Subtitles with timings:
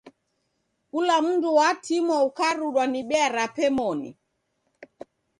[0.91, 4.09] Kula mundu watimwa ukarudwa ni bea rape moni.